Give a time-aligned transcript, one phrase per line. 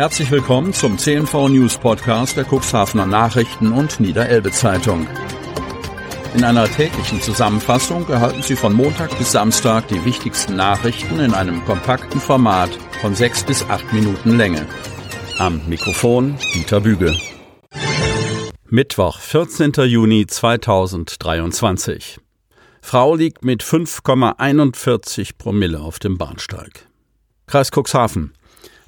[0.00, 5.06] Herzlich willkommen zum CNV News Podcast der Cuxhavener Nachrichten und Niederelbe Zeitung.
[6.34, 11.62] In einer täglichen Zusammenfassung erhalten Sie von Montag bis Samstag die wichtigsten Nachrichten in einem
[11.66, 12.70] kompakten Format
[13.02, 14.66] von sechs bis acht Minuten Länge.
[15.36, 17.14] Am Mikrofon Dieter Büge.
[18.70, 19.72] Mittwoch, 14.
[19.84, 22.20] Juni 2023.
[22.80, 26.88] Frau liegt mit 5,41 Promille auf dem Bahnsteig.
[27.46, 28.32] Kreis Cuxhaven.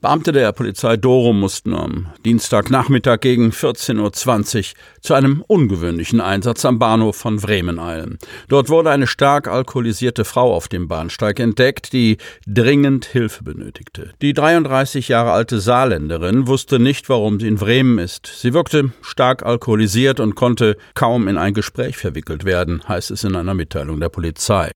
[0.00, 6.78] Beamte der Polizei Dorum mussten am Dienstagnachmittag gegen 14.20 Uhr zu einem ungewöhnlichen Einsatz am
[6.78, 8.18] Bahnhof von Bremen eilen.
[8.48, 14.12] Dort wurde eine stark alkoholisierte Frau auf dem Bahnsteig entdeckt, die dringend Hilfe benötigte.
[14.22, 18.26] Die 33 Jahre alte Saarländerin wusste nicht, warum sie in Bremen ist.
[18.26, 23.34] Sie wirkte stark alkoholisiert und konnte kaum in ein Gespräch verwickelt werden, heißt es in
[23.34, 24.70] einer Mitteilung der Polizei.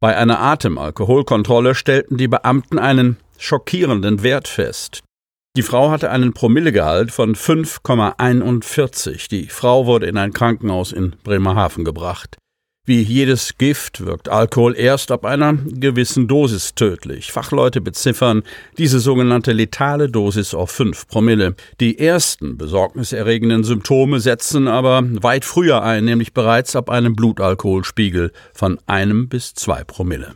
[0.00, 5.02] Bei einer Atemalkoholkontrolle stellten die Beamten einen schockierenden Wert fest.
[5.56, 9.28] Die Frau hatte einen Promillegehalt von 5,41.
[9.28, 12.36] Die Frau wurde in ein Krankenhaus in Bremerhaven gebracht.
[12.88, 17.32] Wie jedes Gift wirkt Alkohol erst ab einer gewissen Dosis tödlich.
[17.32, 18.44] Fachleute beziffern
[18.78, 21.54] diese sogenannte letale Dosis auf 5 Promille.
[21.80, 28.78] Die ersten besorgniserregenden Symptome setzen aber weit früher ein, nämlich bereits ab einem Blutalkoholspiegel von
[28.86, 30.34] einem bis zwei Promille.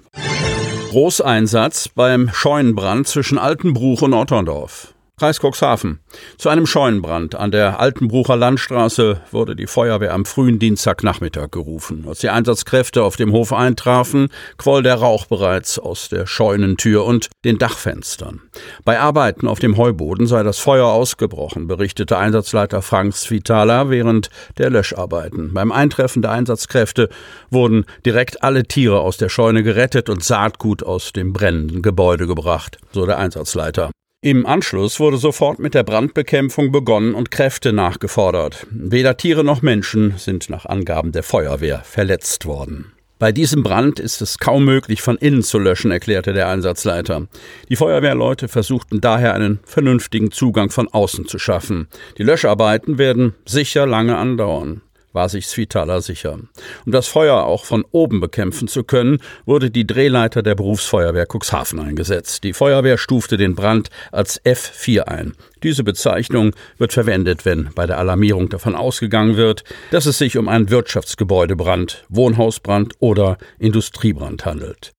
[0.93, 4.93] Großeinsatz beim Scheunenbrand zwischen Altenbruch und Otterndorf.
[5.23, 6.01] Kreis Cuxhaven.
[6.37, 12.07] Zu einem Scheunenbrand an der Altenbrucher Landstraße wurde die Feuerwehr am frühen Dienstagnachmittag gerufen.
[12.09, 17.31] Als die Einsatzkräfte auf dem Hof eintrafen, quoll der Rauch bereits aus der Scheunentür und
[17.45, 18.41] den Dachfenstern.
[18.85, 24.71] Bei Arbeiten auf dem Heuboden sei das Feuer ausgebrochen, berichtete Einsatzleiter Frank Svitala während der
[24.71, 25.55] Löscharbeiten.
[25.55, 27.09] Beim Eintreffen der Einsatzkräfte
[27.49, 32.79] wurden direkt alle Tiere aus der Scheune gerettet und Saatgut aus dem brennenden Gebäude gebracht,
[32.91, 33.93] so der Einsatzleiter.
[34.25, 38.69] Im Anschluss wurde sofort mit der Brandbekämpfung begonnen und Kräfte nachgefordert.
[38.71, 42.93] Weder Tiere noch Menschen sind nach Angaben der Feuerwehr verletzt worden.
[43.19, 47.27] Bei diesem Brand ist es kaum möglich, von innen zu löschen, erklärte der Einsatzleiter.
[47.69, 51.89] Die Feuerwehrleute versuchten daher einen vernünftigen Zugang von außen zu schaffen.
[52.17, 56.39] Die Löscharbeiten werden sicher lange andauern war sich Svitala sicher.
[56.87, 61.81] Um das Feuer auch von oben bekämpfen zu können, wurde die Drehleiter der Berufsfeuerwehr Cuxhaven
[61.81, 62.45] eingesetzt.
[62.45, 65.35] Die Feuerwehr stufte den Brand als F4 ein.
[65.63, 70.49] Diese Bezeichnung wird verwendet, wenn bei der Alarmierung davon ausgegangen wird, dass es sich um
[70.49, 74.93] einen Wirtschaftsgebäudebrand, Wohnhausbrand oder Industriebrand handelt.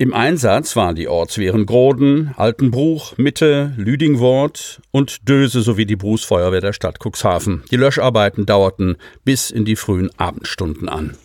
[0.00, 6.72] Im Einsatz waren die Ortswehren Groden, Altenbruch, Mitte, Lüdingwort und Döse sowie die Berufsfeuerwehr der
[6.72, 7.64] Stadt Cuxhaven.
[7.72, 11.16] Die Löscharbeiten dauerten bis in die frühen Abendstunden an.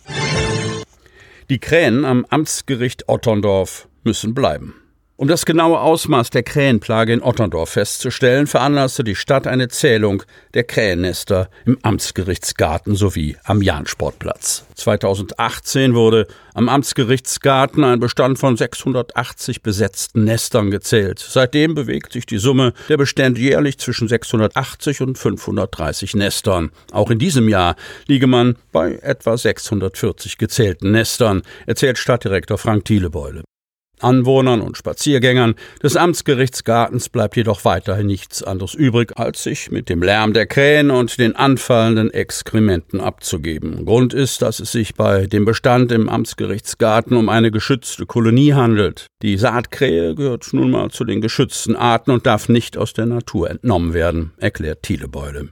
[1.50, 4.74] Die Krähen am Amtsgericht Otterndorf müssen bleiben.
[5.16, 10.64] Um das genaue Ausmaß der Krähenplage in Otterndorf festzustellen, veranlasste die Stadt eine Zählung der
[10.64, 14.64] Krähennester im Amtsgerichtsgarten sowie am Jahnsportplatz.
[14.74, 21.20] 2018 wurde am Amtsgerichtsgarten ein Bestand von 680 besetzten Nestern gezählt.
[21.20, 26.72] Seitdem bewegt sich die Summe der Bestände jährlich zwischen 680 und 530 Nestern.
[26.90, 27.76] Auch in diesem Jahr
[28.08, 33.44] liege man bei etwa 640 gezählten Nestern, erzählt Stadtdirektor Frank Thielebeule.
[34.00, 40.02] Anwohnern und Spaziergängern des Amtsgerichtsgartens bleibt jedoch weiterhin nichts anderes übrig, als sich mit dem
[40.02, 43.84] Lärm der Krähen und den anfallenden Exkrementen abzugeben.
[43.84, 49.06] Grund ist, dass es sich bei dem Bestand im Amtsgerichtsgarten um eine geschützte Kolonie handelt.
[49.22, 53.50] Die Saatkrähe gehört nun mal zu den geschützten Arten und darf nicht aus der Natur
[53.50, 55.48] entnommen werden, erklärt Thielebeule.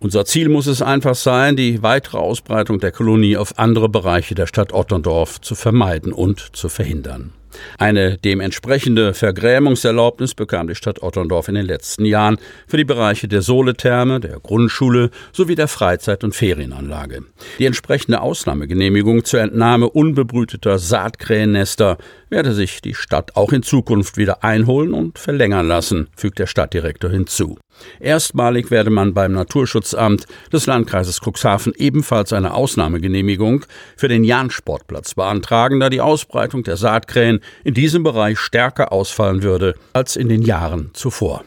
[0.00, 4.46] Unser Ziel muss es einfach sein, die weitere Ausbreitung der Kolonie auf andere Bereiche der
[4.46, 7.32] Stadt Otterndorf zu vermeiden und zu verhindern.
[7.78, 13.42] Eine dementsprechende Vergrämungserlaubnis bekam die Stadt Otterndorf in den letzten Jahren für die Bereiche der
[13.42, 17.24] Soletherme, der Grundschule sowie der Freizeit- und Ferienanlage.
[17.58, 21.98] Die entsprechende Ausnahmegenehmigung zur Entnahme unbebrüteter Saatkrähennester
[22.30, 27.10] werde sich die Stadt auch in Zukunft wieder einholen und verlängern lassen, fügt der Stadtdirektor
[27.10, 27.58] hinzu.
[28.00, 33.64] Erstmalig werde man beim Naturschutzamt des Landkreises Cuxhaven ebenfalls eine Ausnahmegenehmigung
[33.96, 39.74] für den Jahnsportplatz beantragen, da die Ausbreitung der Saatkrähen in diesem Bereich stärker ausfallen würde
[39.92, 41.44] als in den Jahren zuvor.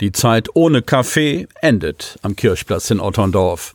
[0.00, 3.74] Die Zeit ohne Kaffee endet am Kirchplatz in Otterndorf.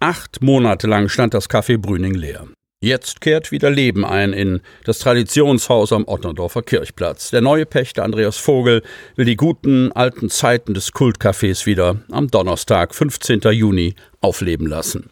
[0.00, 2.46] Acht Monate lang stand das Café Brüning leer.
[2.80, 7.30] Jetzt kehrt wieder Leben ein in das Traditionshaus am Otterndorfer Kirchplatz.
[7.30, 8.82] Der neue Pächter Andreas Vogel
[9.16, 13.40] will die guten alten Zeiten des Kultcafés wieder am Donnerstag, 15.
[13.52, 15.10] Juni, aufleben lassen.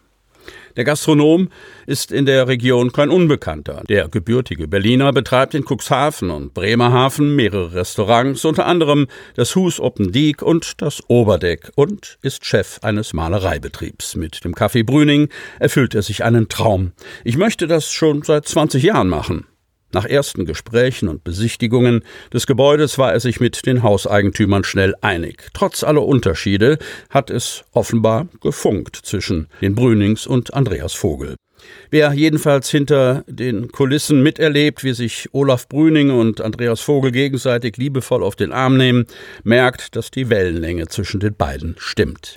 [0.77, 1.49] Der Gastronom
[1.87, 3.83] ist in der Region kein Unbekannter.
[3.89, 10.11] Der gebürtige Berliner betreibt in Cuxhaven und Bremerhaven mehrere Restaurants, unter anderem das Hus Open
[10.11, 14.17] Diek und das Oberdeck und ist Chef eines Malereibetriebs.
[14.17, 15.29] Mit dem Café Brüning
[15.61, 16.93] erfüllt er sich einen Traum.
[17.23, 19.47] Ich möchte das schon seit 20 Jahren machen.
[19.95, 22.03] Nach ersten Gesprächen und Besichtigungen
[22.33, 25.51] des Gebäudes war er sich mit den Hauseigentümern schnell einig.
[25.55, 26.79] Trotz aller Unterschiede
[27.11, 31.37] hat es offenbar gefunkt zwischen den Brünings und Andreas Vogel.
[31.91, 38.25] Wer jedenfalls hinter den Kulissen miterlebt, wie sich Olaf Brüning und Andreas Vogel gegenseitig liebevoll
[38.25, 39.07] auf den Arm nehmen,
[39.45, 42.35] merkt, dass die Wellenlänge zwischen den beiden stimmt.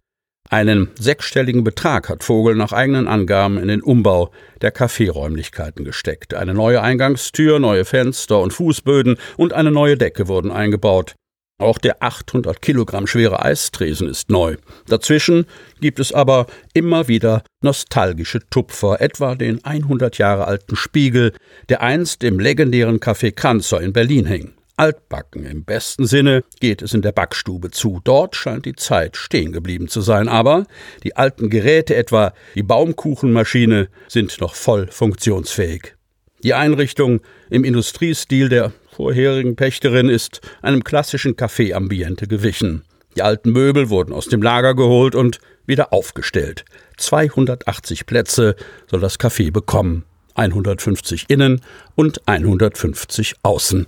[0.50, 6.34] Einen sechsstelligen Betrag hat Vogel nach eigenen Angaben in den Umbau der Kaffeeräumlichkeiten gesteckt.
[6.34, 11.16] Eine neue Eingangstür, neue Fenster und Fußböden und eine neue Decke wurden eingebaut.
[11.60, 14.58] Auch der 800 Kilogramm schwere Eistresen ist neu.
[14.88, 15.48] Dazwischen
[15.82, 21.34] gibt es aber immer wieder nostalgische Tupfer, etwa den 100 Jahre alten Spiegel,
[21.68, 24.57] der einst im legendären Café Kranzer in Berlin hing.
[24.78, 28.00] Altbacken im besten Sinne geht es in der Backstube zu.
[28.04, 30.66] Dort scheint die Zeit stehen geblieben zu sein, aber
[31.04, 35.96] die alten Geräte, etwa die Baumkuchenmaschine, sind noch voll funktionsfähig.
[36.44, 42.84] Die Einrichtung im Industriestil der vorherigen Pächterin ist einem klassischen Café-Ambiente gewichen.
[43.16, 46.66] Die alten Möbel wurden aus dem Lager geholt und wieder aufgestellt.
[46.98, 50.06] 280 Plätze soll das Café bekommen.
[50.36, 51.62] 150 innen
[51.96, 53.88] und 150 außen.